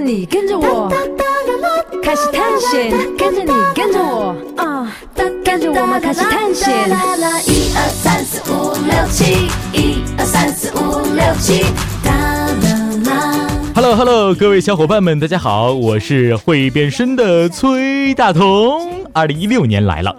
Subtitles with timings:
[0.00, 0.88] 着你，跟着我，
[2.02, 4.90] 开始探险，跟着你，跟着我，啊，
[5.44, 6.88] 跟着我们开始探险。
[7.46, 11.66] 一二三四五六七，一二三四五六七，
[12.02, 13.48] 哒啦啦。
[13.74, 19.04] Hello Hello，各位小伙伴们，大家好，我是会变身的崔大同。
[19.12, 20.16] 二零一六年来了，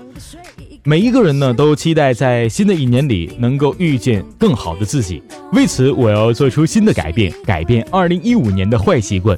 [0.84, 5.22] 每一个人呢都期待在新的一年里能够遇见更好的自己。
[5.54, 9.38] 为此，我要做出新的改变，改变二零一五年的坏习惯。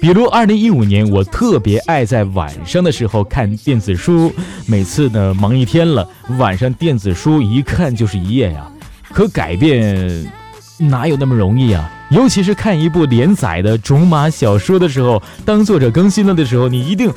[0.00, 4.32] 比如，二零一五年我特别爱在晚上的时候看电子书，
[4.66, 6.08] 每次呢忙一天了，
[6.38, 8.68] 晚上电子书一看就是一夜呀。
[9.12, 10.28] 可改变
[10.78, 11.88] 哪有那么容易啊？
[12.10, 17.12] 尤其是看一部连载的种马小说的时候，当作者更新了的时候，你一定，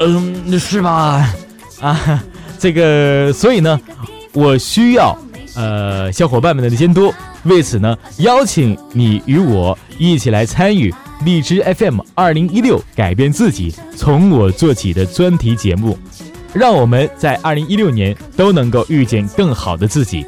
[0.00, 1.32] 嗯，是吧？
[1.80, 2.24] 啊，
[2.64, 3.78] 这个，所以呢，
[4.32, 5.14] 我需要
[5.54, 7.12] 呃小伙伴们的监督。
[7.42, 10.90] 为此呢，邀请你与我一起来参与
[11.26, 15.98] 荔枝 FM 二零一六改变自己，从我做起的专题节目，
[16.54, 20.24] 让我们在二零一六年都能够遇见更好的自己。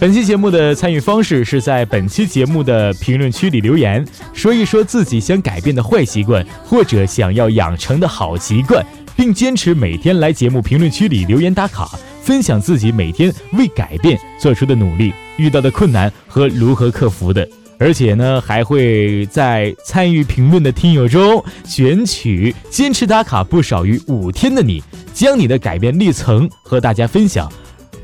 [0.00, 8.82] 本期节目的参与方式是在本期节目的评论区里留言，说一说自己想改变的坏习惯，或者想要养成的好习惯，
[9.14, 17.46] 并坚持每天来节目评论区里留言打卡，分享自己每天为改变做出的努力、遇到的困难和如何克服的。
[17.78, 27.52] 而且呢，还会在参与评论的听友中选取坚持打卡不少于五天的你，将你的改变历程和大家分享。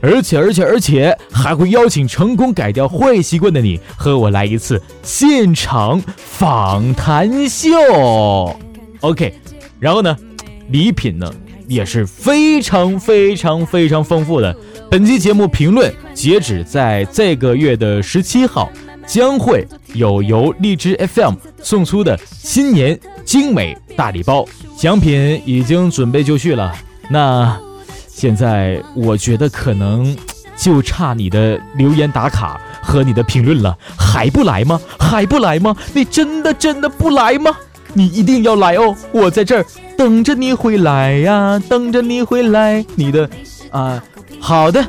[0.02, 7.68] 而且，而且，而且还会邀请成功改掉坏习惯的你和我来一次现场访谈秀。
[9.00, 9.34] OK，
[9.80, 10.16] 然后呢，
[10.68, 11.32] 礼品呢
[11.66, 14.54] 也是非常非常非常丰富的。
[14.90, 18.70] 本期节目评论截止在这个月的十七号，
[19.06, 26.72] 将会有由荔枝 FM 送出的新年精美大礼包，奖品已经准备就绪了。
[27.10, 27.65] 那。
[28.16, 30.16] 现在我觉得可能
[30.56, 34.80] 就差你的留言打卡和你的评论了，还不来吗？
[34.98, 35.76] 还不来吗？
[35.92, 37.54] 你真的真的不来吗？
[37.92, 38.96] 你一定要来哦！
[39.12, 39.66] 我在这儿
[39.98, 42.82] 等着你回来呀，等着你回来。
[42.94, 43.28] 你的
[43.70, 44.02] 啊，
[44.40, 44.82] 好的，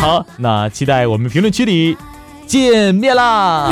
[0.00, 1.94] 好，那期待我们评论区里
[2.46, 3.70] 见面啦！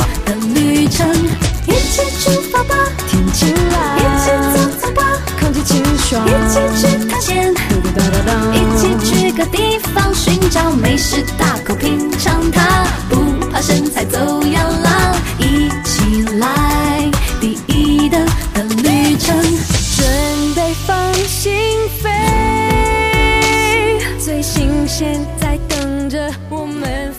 [1.66, 2.74] 一起出发吧，
[3.08, 3.52] 天气一
[4.18, 5.02] 起，走走吧，
[5.40, 6.58] 空气清爽，一起
[9.52, 13.16] 地方寻找美食大口品尝它不
[13.50, 17.10] 怕身材走样啦一起来。
[17.40, 18.24] 第一等
[18.54, 19.36] 的旅程
[19.96, 21.52] 准备放心
[22.02, 22.10] 飞。
[24.18, 27.12] 最新鲜在等着我们